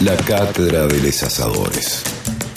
[0.00, 2.02] La cátedra de los asadores.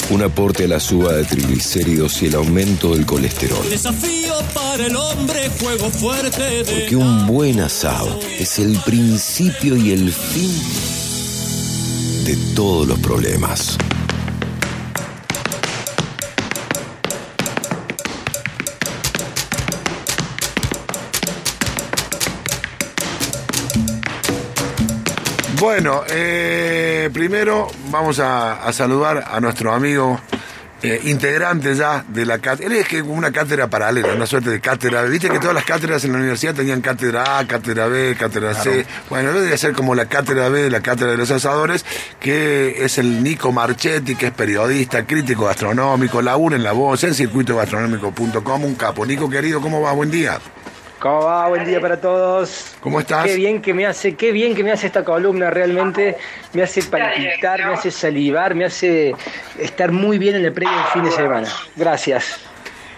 [0.10, 3.70] Un aporte a la suba de triglicéridos y el aumento del colesterol.
[3.70, 10.12] Desafío para el hombre, juego fuerte Porque un buen asado es el principio y el
[10.12, 10.52] fin
[12.26, 13.78] de todos los problemas.
[25.64, 30.20] Bueno, eh, primero vamos a, saludar a nuestro amigo
[30.82, 32.68] eh, integrante ya de la cátedra.
[32.68, 35.04] Él es que una cátedra paralela, una suerte de cátedra.
[35.04, 38.86] Viste que todas las cátedras en la universidad tenían cátedra A, cátedra B, cátedra C.
[39.10, 41.86] Bueno, él debería ser como la cátedra B la cátedra de los asadores,
[42.20, 47.14] que es el Nico Marchetti, que es periodista, crítico gastronómico, labura en la voz, en
[47.16, 48.66] circuitogastronómico.com.
[48.66, 49.06] Un capo.
[49.06, 49.94] Nico, querido, ¿cómo va?
[49.94, 50.42] Buen día.
[51.04, 51.50] ¿Cómo va?
[51.50, 52.78] Buen día para todos.
[52.80, 53.26] ¿Cómo estás?
[53.26, 56.16] Qué bien que me hace, qué bien que me hace esta columna realmente.
[56.54, 59.14] Me hace palpitar, me hace salivar, me hace
[59.60, 61.50] estar muy bien en el previo del fin de semana.
[61.76, 62.40] Gracias.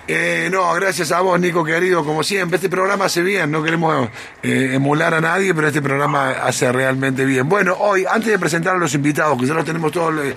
[0.08, 2.58] Eh, no, gracias a vos, Nico, querido, como siempre.
[2.58, 4.08] Este programa hace bien, no queremos
[4.44, 7.50] eh, emular a nadie, pero este programa hace realmente bien.
[7.50, 10.36] Bueno, hoy, antes de presentar a los invitados, que ya los tenemos todos, eh,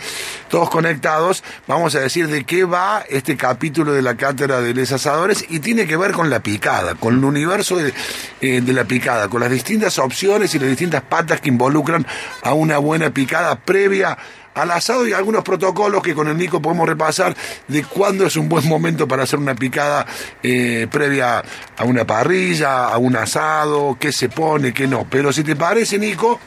[0.49, 4.91] todos conectados, vamos a decir de qué va este capítulo de la cátedra de los
[4.91, 7.93] asadores y tiene que ver con la picada, con el universo de,
[8.41, 12.07] de la picada, con las distintas opciones y las distintas patas que involucran
[12.43, 14.17] a una buena picada previa
[14.59, 17.37] al asado y algunos protocolos que con el Nico podemos repasar
[17.69, 20.07] de cuándo es un buen momento para hacer una picada
[20.43, 21.43] eh, previa
[21.77, 25.07] a una parrilla, a un asado, qué se pone, qué no.
[25.09, 26.41] Pero si te parece, Nico,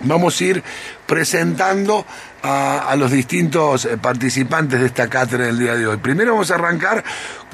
[0.00, 0.62] vamos a ir
[1.06, 2.06] presentando
[2.44, 5.96] a, los distintos eh, participantes de esta cátedra del día de hoy.
[5.96, 7.02] Primero vamos a arrancar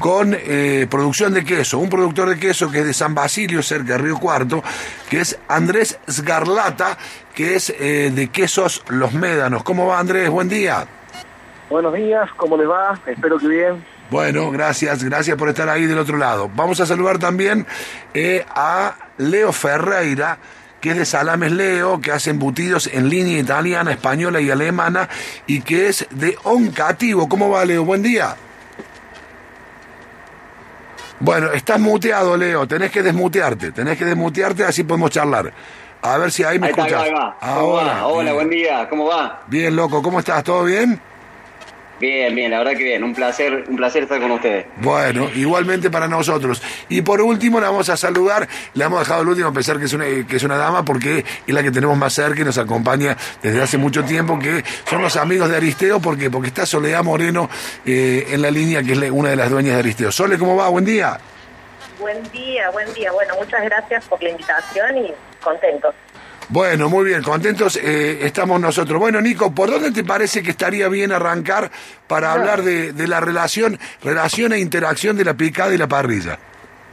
[0.01, 3.93] con eh, producción de queso, un productor de queso que es de San Basilio, cerca
[3.93, 4.63] de Río Cuarto,
[5.09, 6.99] que es Andrés Sgarlata,
[7.35, 9.63] que es eh, de Quesos Los Médanos.
[9.63, 10.29] ¿Cómo va Andrés?
[10.29, 10.87] Buen día.
[11.69, 12.99] Buenos días, ¿cómo les va?
[13.07, 13.85] Espero que bien.
[14.11, 16.51] Bueno, gracias, gracias por estar ahí del otro lado.
[16.57, 17.65] Vamos a saludar también
[18.57, 20.39] a Leo Ferreira,
[20.81, 25.09] que es de Salames Leo, que hace embutidos en línea italiana, española y alemana,
[25.47, 27.29] y que es de Oncativo.
[27.29, 27.85] ¿Cómo va, Leo?
[27.85, 28.37] Buen día.
[31.21, 32.67] Bueno, estás muteado, Leo.
[32.67, 33.73] Tenés que desmutearte.
[33.73, 35.53] Tenés que desmutearte, así podemos charlar.
[36.03, 37.11] A ver si ahí me escuchas.
[37.41, 38.07] Ahora.
[38.07, 38.89] Hola, buen día.
[38.89, 39.43] ¿Cómo va?
[39.49, 40.03] Bien, loco.
[40.03, 40.43] ¿Cómo estás?
[40.43, 40.99] ¿Todo bien?
[42.01, 44.65] Bien, bien, la verdad que bien, un placer, un placer estar con ustedes.
[44.77, 46.63] Bueno, igualmente para nosotros.
[46.89, 49.85] Y por último, la vamos a saludar, le hemos dejado el último a pesar que
[49.85, 52.57] es una, que es una dama, porque es la que tenemos más cerca y nos
[52.57, 57.05] acompaña desde hace mucho tiempo, que son los amigos de Aristeo, porque porque está Soledad
[57.05, 57.51] Moreno
[57.85, 60.11] eh, en la línea, que es una de las dueñas de Aristeo.
[60.11, 60.71] Sole, ¿cómo va?
[60.71, 61.21] Buen día.
[61.99, 63.13] Buen día, buen día.
[63.13, 65.13] Bueno, muchas gracias por la invitación y
[65.43, 65.95] contentos.
[66.51, 68.99] Bueno, muy bien, contentos eh, estamos nosotros.
[68.99, 71.71] Bueno, Nico, ¿por dónde te parece que estaría bien arrancar
[72.09, 76.41] para hablar de, la relación, relación e interacción de la picada y la parrilla?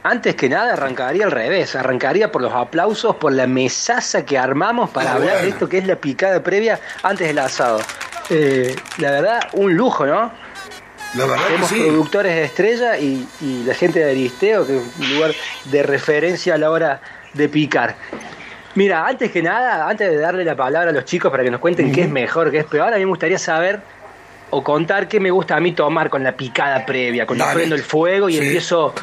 [0.04, 4.90] Antes que nada arrancaría al revés, arrancaría por los aplausos, por la mesaza que armamos
[4.90, 7.80] para ah, hablar de esto que es la picada previa antes del asado.
[8.30, 10.30] Eh, la verdad, un lujo, ¿no?
[11.14, 15.14] La verdad Tenemos productores de estrella y, y la gente de Aristeo, que es un
[15.14, 17.00] lugar de referencia a la hora
[17.34, 17.96] de picar.
[18.74, 21.60] Mira, antes que nada, antes de darle la palabra a los chicos para que nos
[21.60, 23.80] cuenten qué es mejor, qué es peor, a mí me gustaría saber
[24.50, 27.82] o contar qué me gusta a mí tomar con la picada previa, cuando prendo el
[27.82, 28.94] fuego y empiezo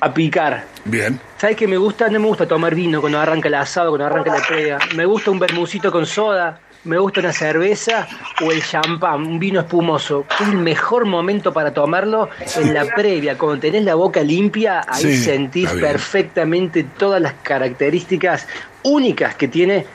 [0.00, 0.64] a picar.
[0.84, 1.20] Bien.
[1.36, 2.08] ¿Sabes qué me gusta?
[2.08, 4.78] No me gusta tomar vino cuando arranca el asado, cuando arranca la previa.
[4.94, 8.08] Me gusta un bermucito con soda me gusta una cerveza
[8.42, 10.24] o el champán, un vino espumoso.
[10.40, 13.36] Es el mejor momento para tomarlo en la previa.
[13.36, 18.46] Cuando tenés la boca limpia, ahí sentís perfectamente todas las características
[18.82, 19.86] únicas que tiene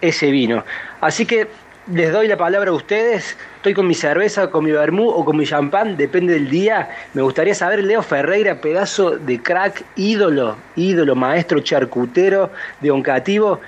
[0.00, 0.64] ese vino.
[1.00, 1.48] Así que
[1.92, 3.36] les doy la palabra a ustedes.
[3.56, 6.88] Estoy con mi cerveza, con mi vermú o con mi champán, depende del día.
[7.12, 12.50] Me gustaría saber, Leo Ferreira, pedazo de crack, ídolo, ídolo, maestro charcutero
[12.80, 13.60] de Oncativo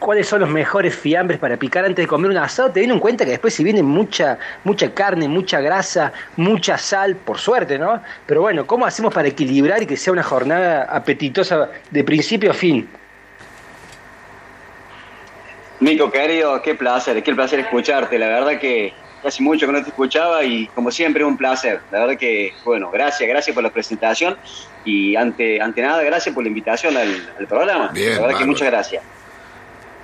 [0.00, 3.24] cuáles son los mejores fiambres para picar antes de comer un asado, teniendo en cuenta
[3.24, 8.02] que después si viene mucha, mucha carne, mucha grasa, mucha sal, por suerte, ¿no?
[8.26, 12.54] Pero bueno, ¿cómo hacemos para equilibrar y que sea una jornada apetitosa de principio a
[12.54, 12.88] fin?
[15.78, 18.18] Nico, querido, qué placer, qué placer escucharte.
[18.18, 18.92] La verdad que
[19.22, 21.80] hace mucho que no te escuchaba y como siempre un placer.
[21.90, 24.36] La verdad que, bueno, gracias, gracias por la presentación
[24.84, 27.92] y ante, ante nada, gracias por la invitación al, programa.
[27.94, 29.19] la verdad que muchas gracias.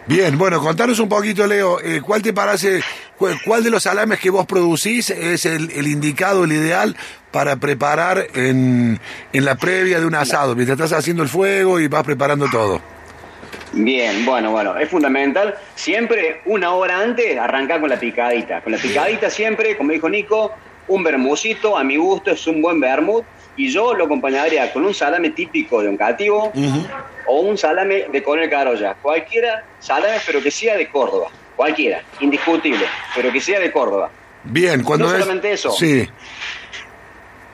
[0.08, 2.80] Bien, bueno, contanos un poquito, Leo, eh, ¿cuál te parece,
[3.16, 6.96] cuál, de los salames que vos producís es el, indicado, el ideal
[7.32, 9.00] para preparar en,
[9.32, 12.80] en, la previa de un asado, mientras estás haciendo el fuego y vas preparando todo?
[13.72, 15.56] Bien, bueno, bueno, es fundamental.
[15.74, 18.60] Siempre una hora antes arrancar con la picadita.
[18.60, 20.52] Con la picadita siempre, como dijo Nico,
[20.86, 23.24] un bermucito, a mi gusto es un buen vermut.
[23.56, 26.52] Y yo lo acompañaría con un salame típico de un cativo
[27.26, 28.94] o un salame de Coronel Carolla.
[29.00, 31.28] Cualquiera salame, pero que sea de Córdoba.
[31.56, 34.10] Cualquiera, indiscutible, pero que sea de Córdoba.
[34.44, 35.70] Bien, cuando No es- solamente eso.
[35.72, 36.06] Sí.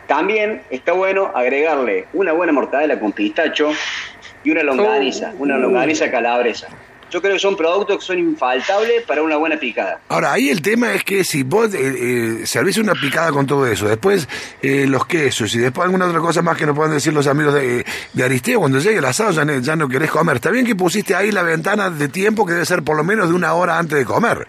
[0.07, 3.71] También está bueno agregarle una buena mortadela con pistacho
[4.45, 6.69] y una longaniza, una longaniza calabresa.
[7.13, 10.01] Yo creo que son productos que son infaltables para una buena picada.
[10.09, 11.79] Ahora, ahí el tema es que si vos eh,
[12.43, 14.27] eh, servís una picada con todo eso, después
[14.63, 17.53] eh, los quesos y después alguna otra cosa más que nos puedan decir los amigos
[17.55, 20.37] de, de Aristeo, cuando llegue el asado ya, no- ya no querés comer.
[20.37, 23.29] Está bien que pusiste ahí la ventana de tiempo que debe ser por lo menos
[23.29, 24.49] de una hora antes de comer.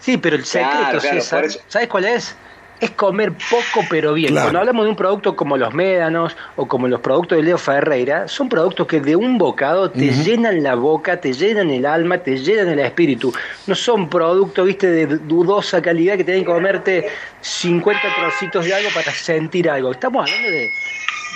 [0.00, 1.46] Sí, pero el secreto, Claro, claro, César.
[1.68, 2.34] ¿sabes cuál es?
[2.80, 4.30] Es comer poco pero bien.
[4.30, 4.46] Claro.
[4.46, 8.28] Cuando hablamos de un producto como los médanos o como los productos de Leo Ferreira,
[8.28, 12.36] son productos que de un bocado te llenan la boca, te llenan el alma, te
[12.36, 13.32] llenan el espíritu.
[13.66, 17.08] No son productos, viste, de dudosa calidad que tienen que comerte
[17.40, 19.92] 50 trocitos de algo para sentir algo.
[19.92, 20.70] Estamos hablando de,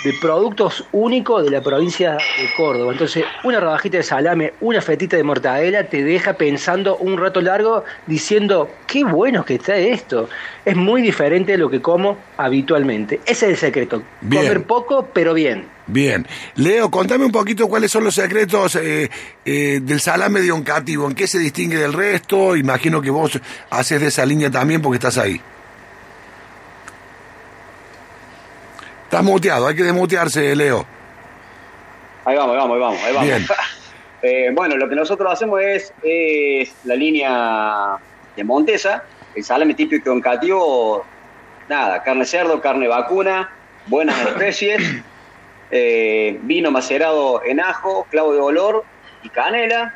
[0.03, 2.91] de productos únicos de la provincia de Córdoba.
[2.91, 7.83] Entonces, una rodajita de salame, una fetita de mortadela te deja pensando un rato largo
[8.05, 10.29] diciendo, qué bueno que está esto.
[10.65, 13.21] Es muy diferente de lo que como habitualmente.
[13.25, 14.03] Ese es el secreto.
[14.21, 14.43] Bien.
[14.43, 15.67] Comer poco, pero bien.
[15.87, 16.25] Bien.
[16.55, 19.09] Leo, contame un poquito cuáles son los secretos eh,
[19.45, 22.55] eh, del salame de oncativo, en qué se distingue del resto.
[22.55, 23.39] Imagino que vos
[23.69, 25.41] haces de esa línea también porque estás ahí.
[29.13, 30.83] Estás muteado, hay que desmutearse, Leo.
[32.25, 33.03] Ahí vamos, ahí vamos, ahí vamos.
[33.03, 33.27] Ahí vamos.
[33.27, 33.47] Bien.
[34.25, 37.97] Eh, bueno, lo que nosotros hacemos es, es la línea
[38.37, 39.03] de Montesa,
[39.35, 41.05] el salame típico oncativo,
[41.67, 43.51] nada, carne cerdo, carne vacuna,
[43.87, 44.81] buenas especies,
[45.71, 48.85] eh, vino macerado en ajo, clavo de olor
[49.23, 49.93] y canela,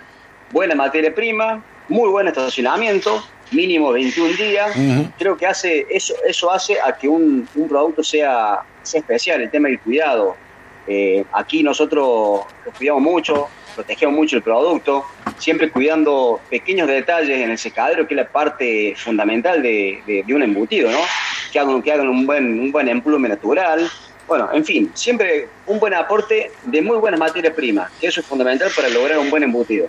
[0.51, 4.71] buena materia prima, muy buen estacionamiento, mínimo 21 días.
[5.17, 8.61] Creo que hace eso, eso hace a que un, un producto sea,
[8.95, 10.35] especial, el tema del cuidado.
[10.87, 15.05] Eh, aquí nosotros lo cuidamos mucho, protegemos mucho el producto,
[15.37, 20.43] siempre cuidando pequeños detalles en el secadero, que es la parte fundamental de, de- un
[20.43, 20.99] embutido, ¿no?
[21.51, 23.89] Que hagan, que hagan un, buen, un buen emplume natural.
[24.27, 28.25] Bueno, en fin, siempre un buen aporte de muy buena materia prima, que eso es
[28.25, 29.87] fundamental para lograr un buen embutido.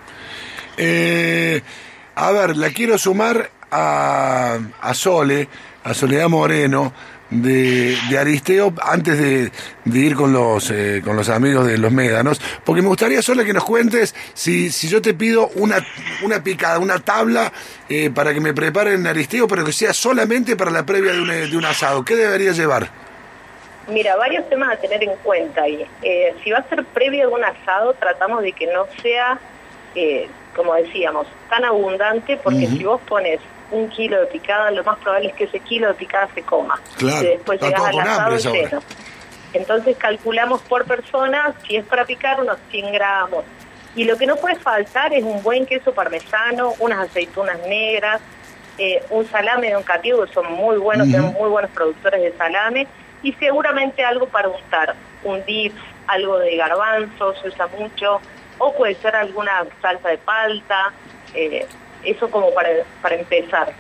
[0.76, 1.60] Eh,
[2.14, 5.48] a ver, la quiero sumar a, a Sole,
[5.84, 6.92] a Soledad Moreno,
[7.30, 9.52] de, de Aristeo, antes de,
[9.84, 13.44] de ir con los, eh, con los amigos de los médanos, porque me gustaría, Sole,
[13.44, 15.84] que nos cuentes si, si yo te pido una,
[16.22, 17.52] una picada, una tabla
[17.88, 21.28] eh, para que me preparen Aristeo, pero que sea solamente para la previa de un,
[21.28, 22.04] de un asado.
[22.04, 22.90] ¿Qué debería llevar?
[23.88, 25.86] Mira, varios temas a tener en cuenta ahí.
[26.02, 29.38] Eh, si va a ser previo a un asado, tratamos de que no sea,
[29.94, 33.40] eh, como decíamos, tan abundante, porque si vos pones
[33.70, 36.80] un kilo de picada, lo más probable es que ese kilo de picada se coma.
[36.96, 38.82] Claro, y después llegas al asado lleno.
[39.52, 43.44] Entonces calculamos por persona, si es para picar, unos 100 gramos.
[43.94, 48.20] Y lo que no puede faltar es un buen queso parmesano, unas aceitunas negras,
[48.76, 51.16] eh, un salame de un cativo, que son muy buenos, Ujú.
[51.16, 52.86] tenemos muy buenos productores de salame,
[53.22, 54.94] y seguramente algo para untar,
[55.24, 55.74] un dip,
[56.06, 58.20] algo de garbanzo, se usa mucho,
[58.58, 60.92] o puede ser alguna salsa de palta,
[61.34, 61.66] eh,
[62.04, 62.70] eso como para,
[63.02, 63.72] para empezar.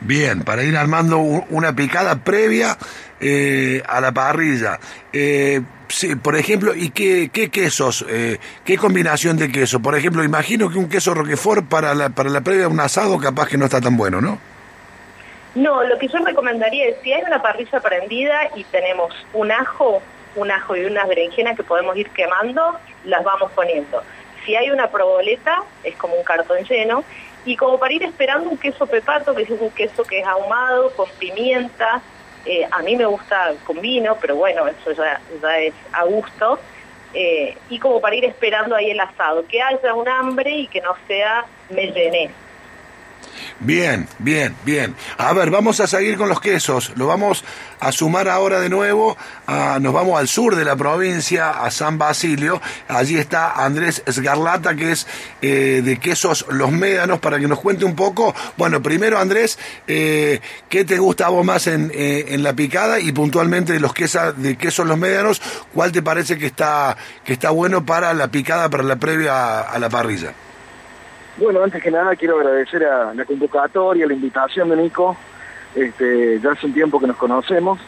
[0.00, 2.76] Bien, para ir armando una picada previa
[3.20, 4.78] eh, a la parrilla.
[5.12, 8.04] Eh, sí, por ejemplo, ¿y qué, qué quesos?
[8.08, 9.80] eh, ¿Qué combinación de queso?
[9.80, 13.18] Por ejemplo, imagino que un queso roquefort para la, para la previa de un asado
[13.18, 14.38] capaz que no está tan bueno, ¿no?
[15.54, 20.02] No, lo que yo recomendaría es si hay una parrilla prendida y tenemos un ajo,
[20.34, 24.02] un ajo y unas berenjenas que podemos ir quemando, las vamos poniendo.
[24.44, 27.04] Si hay una proboleta, es como un cartón lleno,
[27.44, 30.90] y como para ir esperando un queso pepato, que es un queso que es ahumado,
[30.94, 32.00] con pimienta,
[32.46, 35.20] eh, a mí me gusta con vino, pero bueno, eso ya,
[35.58, 36.58] es a gusto,
[37.12, 40.80] eh, y como para ir esperando ahí el asado, que haya un hambre y que
[40.80, 42.30] no sea me llené.
[43.60, 44.94] Bien, bien, bien.
[45.16, 46.92] A ver, vamos a seguir con los quesos.
[46.96, 47.44] Lo vamos
[47.80, 49.16] a sumar ahora de nuevo.
[49.80, 52.60] nos vamos al sur de la provincia, a San Basilio.
[52.88, 55.06] Allí está Andrés Esgarlata, que es
[55.40, 58.34] eh, de quesos Los Médanos, para que nos cuente un poco.
[58.56, 62.98] Bueno, primero, Andrés, eh, ¿qué te gusta a vos más en, eh, la picada?
[62.98, 65.40] Y puntualmente de los quesos, de quesos Los Médanos,
[65.72, 69.78] ¿cuál te parece que está, que está bueno para la picada, para la previa a
[69.78, 70.34] la parrilla?
[71.36, 75.16] Bueno, antes que nada quiero agradecer a la convocatoria, la invitación de Nico.
[75.74, 77.80] Este, ya hace un tiempo que nos conocemos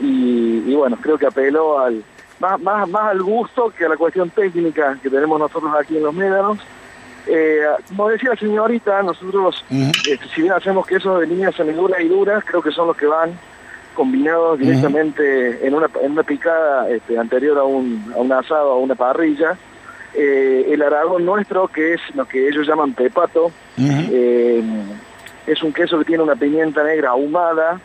[0.00, 2.02] y, y bueno, creo que apeló al
[2.40, 6.02] más, más, más al gusto que a la cuestión técnica que tenemos nosotros aquí en
[6.02, 6.58] los Médanos.
[7.26, 12.08] Eh, como decía la señorita, nosotros, este, si bien hacemos quesos de líneas semiduras y
[12.08, 13.38] duras, creo que son los que van
[13.94, 18.78] combinados directamente en, una, en una picada este, anterior a un, a un asado, a
[18.78, 19.56] una parrilla.
[20.14, 24.62] Eh, el aragón nuestro, que es lo que ellos llaman pepato, eh,
[25.46, 27.80] es un queso que tiene una pimienta negra ahumada,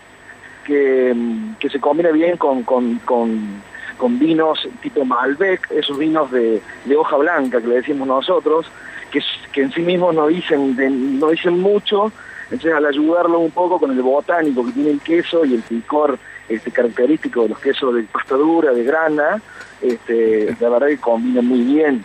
[0.65, 1.15] que,
[1.59, 3.61] que se combina bien con, con, con,
[3.97, 8.65] con vinos tipo Malbec, esos vinos de, de, hoja blanca que le decimos nosotros,
[9.11, 9.21] que,
[9.53, 12.11] que en sí mismos no dicen, de, no dicen mucho,
[12.45, 16.17] entonces al ayudarlo un poco con el botánico que tiene el queso y el picor
[16.49, 19.41] este, característico de los quesos de pasta dura, de grana,
[19.81, 22.03] este, la verdad que combina muy bien.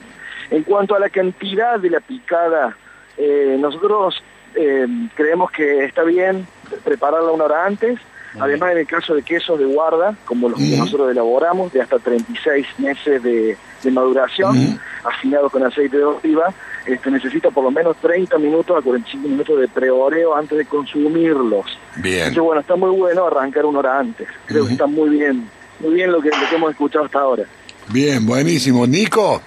[0.51, 2.77] En cuanto a la cantidad de la picada,
[3.17, 4.23] eh, nosotros
[4.55, 6.47] eh, creemos que está bien
[6.85, 7.99] prepararla una hora antes,
[8.39, 11.99] además en el caso de quesos de guarda, como los que nosotros elaboramos, de hasta
[11.99, 16.53] 36 meses de, de maduración, afinados con aceite de oliva,
[16.87, 21.67] este, necesita por lo menos 30 minutos a 45 minutos de preoreo antes de consumirlos.
[21.97, 22.19] Bien.
[22.19, 24.29] Entonces, bueno, está muy bueno arrancar una hora antes.
[24.47, 25.49] Creo que está muy bien,
[25.81, 27.45] muy bien lo que, lo que hemos escuchado hasta ahora.
[27.89, 28.87] Bien, buenísimo.
[28.87, 29.43] Nico.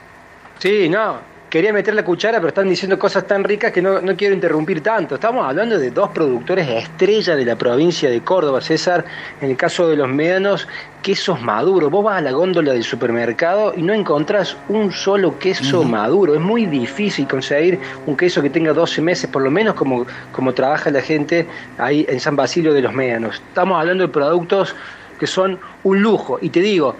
[0.60, 1.20] Sí, no,
[1.54, 4.82] quería meter la cuchara, pero están diciendo cosas tan ricas que no, no, quiero interrumpir
[4.82, 5.14] tanto.
[5.14, 9.06] Estamos hablando de dos productores estrella de la provincia de Córdoba, César.
[9.40, 10.68] En el caso de los médanos,
[11.04, 11.92] quesos maduros.
[11.92, 15.90] Vos vas a la góndola del supermercado y no encontrás un solo queso uh -huh.
[15.90, 16.34] maduro.
[16.34, 20.56] Es muy difícil conseguir un queso que tenga 12 meses, por lo menos como, como
[20.56, 21.46] trabaja la gente
[21.78, 23.36] ahí en San Basilio de los Médanos.
[23.50, 24.76] Estamos hablando de productos
[25.20, 26.40] que son un lujo.
[26.42, 26.96] Y te digo,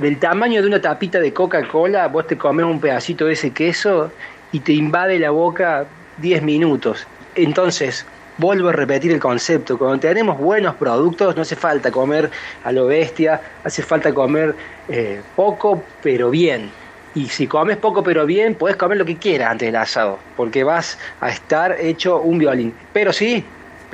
[0.00, 4.10] del tamaño de una tapita de Coca-Cola, vos te comes un pedacito de ese queso
[4.52, 5.86] y te invade la boca
[6.18, 7.06] 10 minutos.
[7.34, 8.06] Entonces,
[8.38, 12.30] vuelvo a repetir el concepto, cuando tenemos buenos productos no hace falta comer
[12.64, 14.54] a lo bestia, hace falta comer
[14.88, 16.70] eh, poco pero bien.
[17.14, 20.64] Y si comes poco pero bien, puedes comer lo que quieras antes del asado, porque
[20.64, 22.74] vas a estar hecho un violín.
[22.92, 23.42] Pero sí,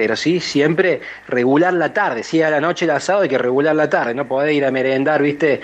[0.02, 2.24] pero sí, siempre regular la tarde.
[2.24, 4.14] Si a la noche el asado, hay que regular la tarde.
[4.14, 5.60] No podés ir a merendar, viste,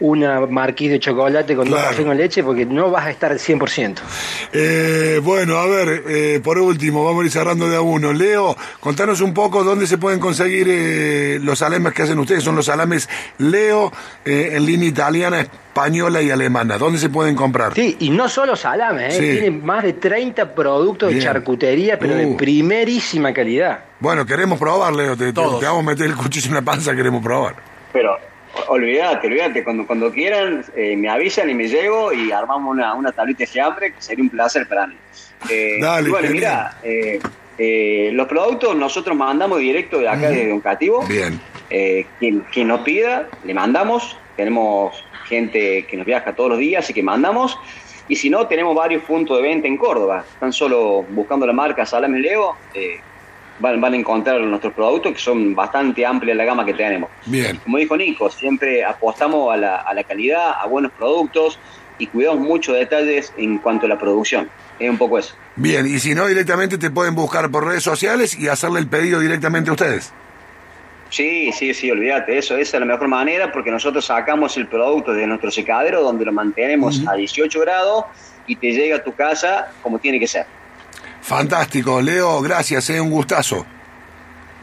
[0.00, 1.82] una marquís de chocolate con claro.
[1.82, 3.98] dos café con leche, porque no vas a estar al 100%.
[4.52, 8.12] Eh, bueno, a ver, eh, por último, vamos a ir cerrando de a uno.
[8.12, 12.42] Leo, contanos un poco dónde se pueden conseguir eh, los salames que hacen ustedes.
[12.42, 13.92] Son los salames Leo
[14.24, 16.78] eh, en línea italiana, española y alemana.
[16.78, 17.74] ¿Dónde se pueden comprar?
[17.74, 19.20] Sí, y no solo salames, sí.
[19.20, 21.20] tienen más de 30 productos Bien.
[21.20, 22.16] de charcutería, pero uh.
[22.16, 23.84] de primerísima calidad.
[24.00, 25.16] Bueno, queremos probar, Leo.
[25.16, 27.56] Te, te, te vamos a meter el cuchillo en la panza, queremos probar.
[27.92, 28.29] Pero
[28.68, 33.12] Olvídate, olvídate, cuando, cuando quieran eh, me avisan y me llego y armamos una, una
[33.12, 34.96] tablita de hambre que sería un placer para mí.
[35.48, 37.20] Eh, Dale, bueno, mira, eh,
[37.58, 40.34] eh, los productos nosotros mandamos directo de acá, -huh.
[40.34, 41.04] de Don Cativo.
[41.06, 41.40] Bien.
[42.18, 44.16] quien, quien nos pida, le mandamos.
[44.36, 47.58] Tenemos gente que nos viaja todos los días, así que mandamos.
[48.08, 50.24] Y si no, tenemos varios puntos de venta en Córdoba.
[50.32, 52.56] Están solo buscando la marca Salame Leo
[53.60, 57.10] van, van a encontrar nuestros productos que son bastante amplias la gama que tenemos.
[57.26, 57.58] Bien.
[57.58, 61.58] Como dijo Nico, siempre apostamos a la, a la calidad, a buenos productos
[61.98, 64.48] y cuidamos muchos detalles en cuanto a la producción.
[64.78, 65.34] Es un poco eso.
[65.56, 69.20] Bien, y si no, directamente te pueden buscar por redes sociales y hacerle el pedido
[69.20, 70.12] directamente a ustedes.
[71.10, 75.12] Sí, sí, sí, olvídate, eso esa es la mejor manera porque nosotros sacamos el producto
[75.12, 77.12] de nuestro secadero donde lo mantenemos uh -huh.
[77.12, 78.04] a 18 grados
[78.46, 80.46] y te llega a tu casa como tiene que ser.
[81.22, 83.66] Fantástico, Leo, gracias, es eh, un gustazo.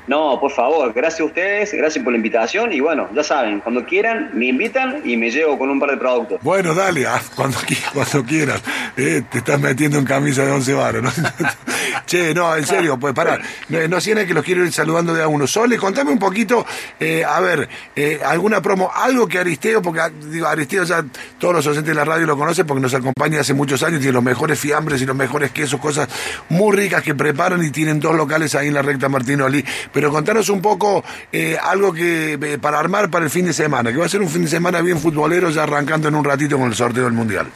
[0.08, 3.86] No, por favor, gracias a ustedes, gracias por la invitación y bueno, ya saben, cuando
[3.86, 6.40] quieran me invitan y me llevo con un par de productos.
[6.42, 7.58] Bueno, dale, ah, cuando,
[7.94, 8.62] cuando quieras.
[8.96, 11.12] Eh, te estás metiendo en camisa de once varos, ¿no?
[12.06, 13.38] che, no, en serio, pues pará,
[13.68, 15.46] no, no que los quiero ir saludando de a uno.
[15.46, 16.66] Sole, contame un poquito,
[17.00, 21.04] eh, a ver, eh, alguna promo, algo que Aristeo, porque digo, Aristeo ya
[21.38, 24.14] todos los oyentes de la radio lo conocen porque nos acompaña hace muchos años, tiene
[24.14, 26.08] los mejores fiambres y los mejores quesos, cosas
[26.48, 29.64] muy ricas que preparan y tienen dos locales ahí en la recta Martinoli
[29.98, 33.92] pero contanos un poco eh, algo que eh, para armar para el fin de semana,
[33.92, 36.56] que va a ser un fin de semana bien futbolero, ya arrancando en un ratito
[36.56, 37.48] con el sorteo del Mundial.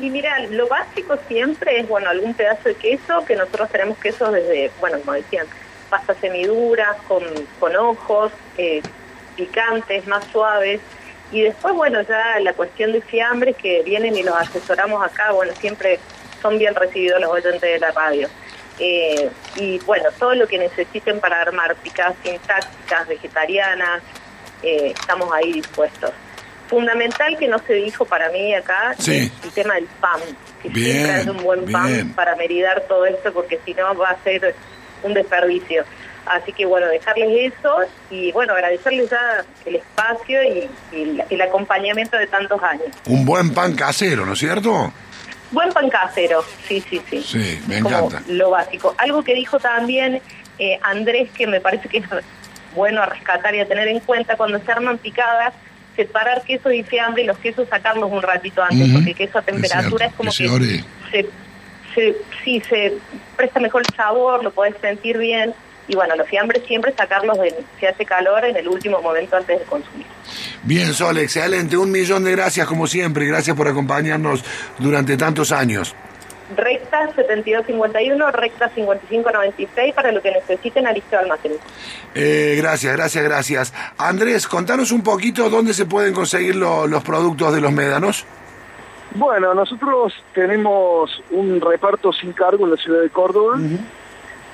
[0.00, 4.32] Y mira, lo básico siempre es, bueno, algún pedazo de queso, que nosotros tenemos quesos
[4.32, 5.46] desde, bueno, como decían,
[5.88, 7.22] pastas semiduras, con,
[7.60, 8.82] con ojos, eh,
[9.36, 10.80] picantes, más suaves.
[11.30, 15.52] Y después, bueno, ya la cuestión de fiambres que vienen y los asesoramos acá, bueno,
[15.60, 16.00] siempre
[16.42, 18.28] son bien recibidos los oyentes de la radio.
[18.78, 24.02] Eh, y bueno, todo lo que necesiten para armar picadas sintácticas, vegetarianas,
[24.62, 26.12] eh, estamos ahí dispuestos.
[26.68, 29.30] Fundamental que no se dijo para mí acá sí.
[29.42, 30.20] el tema del pan,
[30.62, 32.12] que bien, siempre es un buen pan bien.
[32.14, 34.54] para meridar todo esto, porque si no va a ser
[35.02, 35.84] un desperdicio.
[36.26, 37.76] Así que bueno, dejarles eso
[38.10, 42.86] y bueno, agradecerles ya el espacio y, y el acompañamiento de tantos años.
[43.06, 44.92] Un buen pan casero, ¿no es cierto?
[45.50, 47.22] Buen pan casero, sí, sí, sí.
[47.22, 48.22] Sí, me Como encanta.
[48.28, 48.94] lo básico.
[48.98, 50.20] Algo que dijo también
[50.58, 52.04] eh, Andrés, que me parece que es
[52.74, 55.52] bueno a rescatar y a tener en cuenta cuando se arman picadas,
[55.96, 59.42] separar queso y fiambre y los quesos sacarlos un ratito antes, porque el queso a
[59.42, 60.84] temperatura es, cierto, como que se que ore.
[61.10, 61.26] se,
[61.94, 62.94] se, sí, se
[63.36, 65.52] presta mejor el sabor, lo podés sentir bien.
[65.88, 69.58] Y bueno, los fiambres siempre sacarlos, en, si hace calor, en el último momento antes
[69.58, 70.06] de consumir.
[70.62, 71.76] Bien, Sol, excelente.
[71.76, 73.26] Un millón de gracias como siempre.
[73.26, 74.44] Gracias por acompañarnos
[74.78, 75.94] durante tantos años.
[76.56, 81.52] Recta 7251, recta 5596 para lo que necesiten Aristeo Almacén.
[82.14, 83.74] Eh, gracias, gracias, gracias.
[83.98, 88.24] Andrés, contanos un poquito dónde se pueden conseguir lo- los productos de los médanos.
[89.14, 93.56] Bueno, nosotros tenemos un reparto sin cargo en la ciudad de Córdoba.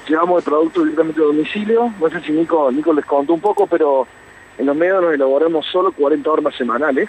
[0.08, 1.92] Llevamos el producto directamente a domicilio.
[2.00, 4.06] No sé si Nico, Nico les contó un poco, pero
[4.58, 7.08] en los medios nos elaboramos solo 40 hormas semanales.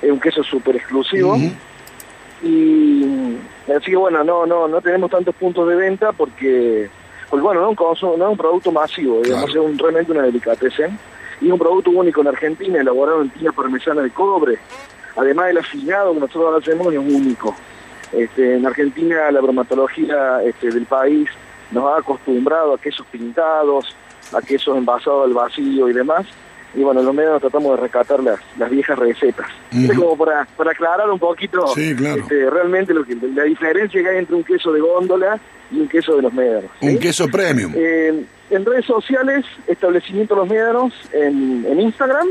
[0.00, 1.36] Es un queso súper exclusivo.
[2.42, 3.36] Y
[3.76, 6.88] así que bueno, no, no, no tenemos tantos puntos de venta porque,
[7.28, 9.66] pues bueno, no es un, consumo- no es un producto masivo, digamos, Claro.
[9.66, 10.98] es un, realmente una delicatessen.
[11.40, 14.58] Y es un producto único en Argentina, elaborado en tina parmesana de cobre.
[15.16, 17.54] Además del afinado que nosotros hacemos es único.
[18.12, 21.28] Este, en Argentina la bromatología este, del país
[21.70, 23.94] nos ha acostumbrado a quesos pintados,
[24.32, 26.26] a quesos envasados al vacío y demás.
[26.72, 29.48] Y bueno, en los medios tratamos de rescatar las, las viejas recetas.
[29.72, 30.02] Es Ujú.
[30.02, 32.20] como para, para aclarar un poquito Sí, claro.
[32.22, 35.40] este, realmente lo que, la diferencia que hay entre un queso de góndola
[35.72, 36.70] y un queso de los médanos.
[36.80, 36.88] ¿sí?
[36.88, 37.72] Un queso premium.
[37.76, 42.28] Eh, en redes sociales, establecimiento Los Médanos en, en Instagram.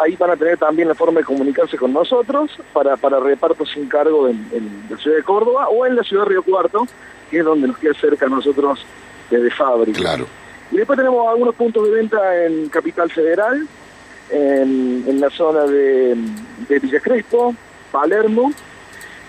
[0.00, 3.88] Ahí van a tener también la forma de comunicarse con nosotros para, para reparto sin
[3.88, 6.86] cargo en, en la ciudad de Córdoba o en la ciudad de Río Cuarto,
[7.30, 8.84] que es donde nos queda cerca a nosotros
[9.30, 9.98] desde fábrica.
[9.98, 10.26] Claro.
[10.72, 13.66] Y después tenemos algunos puntos de venta en Capital Federal,
[14.30, 16.16] en, en la zona de,
[16.68, 17.54] de Villa Crespo,
[17.90, 18.52] Palermo,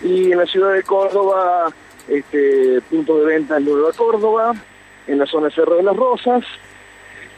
[0.03, 1.71] y en la ciudad de Córdoba,
[2.07, 4.53] este, puntos de venta en Nueva Córdoba,
[5.07, 6.43] en la zona de Cerro de las Rosas,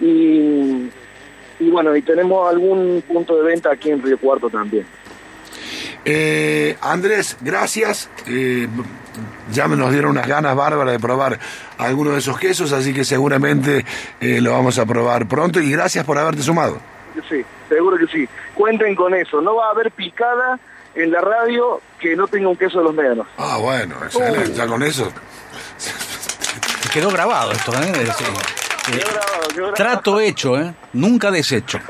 [0.01, 0.89] y,
[1.60, 4.85] y bueno, y tenemos algún punto de venta aquí en Río Cuarto también.
[6.03, 8.09] Eh, Andrés, gracias.
[8.27, 8.68] Eh,
[9.52, 11.40] ya me nos dieron unas ganas bárbaras de probar
[11.78, 13.86] alguno de esos quesos, así que seguramente
[14.20, 15.60] eh, lo vamos a probar pronto.
[15.60, 16.80] Y gracias por haberte sumado.
[17.30, 18.28] Sí, seguro que sí.
[18.56, 20.60] Cuenten con eso, no va a haber picada
[20.96, 23.28] en la radio que no tenga un queso de los médanos.
[23.38, 24.54] Ah, bueno, excelente.
[24.54, 25.12] Ya con eso.
[26.94, 27.92] Quedó grabado esto, ¿eh?
[27.92, 28.28] Es decir,
[28.86, 29.74] Quedó grabado, quedó grabado.
[29.74, 30.74] Trato hecho, ¿eh?
[30.94, 31.80] Nunca deshecho.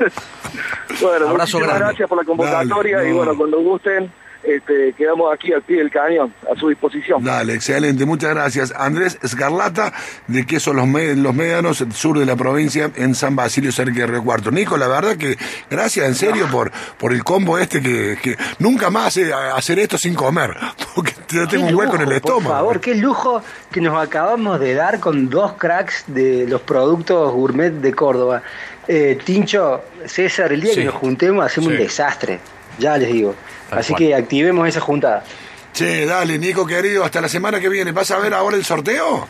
[1.00, 1.80] Bueno, Abrazo grande.
[1.80, 3.16] gracias por la convocatoria Dale, y no.
[3.16, 4.12] bueno, cuando gusten,
[4.46, 7.22] este, quedamos aquí al pie del cañón, a su disposición.
[7.24, 8.72] Dale, excelente, muchas gracias.
[8.76, 9.92] Andrés Escarlata,
[10.26, 14.06] de Queso Los, Me- Los Médanos, sur de la provincia, en San Basilio, cerca de
[14.06, 14.50] Río Cuarto.
[14.50, 15.36] Nico, la verdad que
[15.70, 19.96] gracias en serio por, por el combo este que, que nunca más eh, hacer esto
[19.98, 20.54] sin comer,
[20.94, 22.42] porque yo tengo un hueco en el estómago.
[22.44, 27.32] Por favor, qué lujo que nos acabamos de dar con dos cracks de los productos
[27.32, 28.42] gourmet de Córdoba.
[28.86, 30.80] Eh, Tincho, César, el día Sí.
[30.80, 31.76] que nos juntemos hacemos Sí.
[31.76, 32.38] un desastre,
[32.78, 33.34] ya les digo.
[33.70, 33.98] Tal Así cual.
[33.98, 35.24] que activemos esa juntada.
[35.72, 37.92] Che, dale, Nico querido, hasta la semana que viene.
[37.92, 39.26] ¿Vas a ver ahora el sorteo?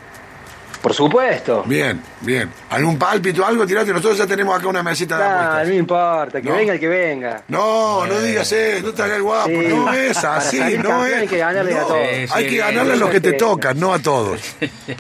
[0.85, 1.63] Por supuesto.
[1.67, 2.51] Bien, bien.
[2.69, 3.67] ¿Algún pálpito, algo?
[3.67, 5.69] Tirate, nosotros ya tenemos acá una mesita de apuestas.
[5.69, 6.57] no importa, que No.
[6.57, 7.43] venga el que venga.
[7.49, 9.67] No, no digas eso, no te hagas guapo, Sí.
[9.67, 11.15] no es así, no es.
[11.15, 11.99] hay que ganarle a todos.
[12.03, 14.39] Sí, Hay que bien, ganarle a los que te tocan, no a todos.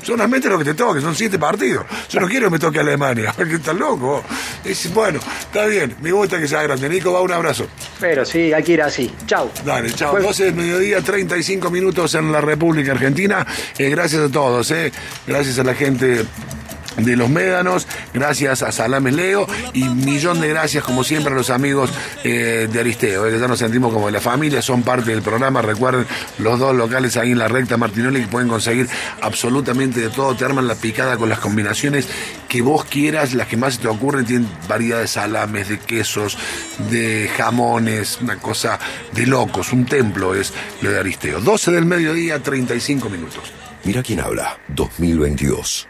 [0.02, 1.84] Solamente a los que te tocan, son siete partidos.
[2.08, 4.24] Yo no quiero que me toque Alemania, porque estás loco.
[4.64, 6.88] Es, bueno, está bien, me gusta que sea grande.
[6.88, 7.66] Nico, va un abrazo.
[8.00, 9.14] Pero sí, hay que ir así.
[9.26, 9.50] Chau.
[9.66, 10.12] Dale, chao.
[10.12, 10.28] Juego.
[10.28, 13.46] 12 del mediodía, 35 minutos en la República Argentina.
[13.76, 14.90] Eh, gracias a todos, eh.
[15.26, 16.26] Gracias a la gente
[16.96, 21.50] de los médanos, gracias a Salames Leo y millón de gracias como siempre a los
[21.50, 21.90] amigos
[22.22, 25.62] eh, de Aristeo, eh, ya nos sentimos como de la familia, son parte del programa,
[25.62, 26.06] recuerden
[26.38, 28.88] los dos locales ahí en la recta Martinoli que pueden conseguir
[29.20, 32.08] absolutamente de todo, te arman la picada con las combinaciones
[32.48, 36.38] que vos quieras, las que más se te ocurren, tienen variedad de salames, de quesos,
[36.90, 38.78] de jamones, una cosa
[39.12, 41.40] de locos, un templo es lo de Aristeo.
[41.40, 43.63] 12 del mediodía, 35 minutos.
[43.84, 45.86] Mira quién habla, 2022.